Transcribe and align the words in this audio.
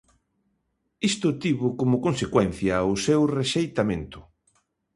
Isto 1.11 1.27
tivo 1.43 1.67
como 1.79 2.01
consecuencia 2.05 2.75
o 2.91 2.93
seu 3.05 3.21
rexeitamento. 3.37 4.19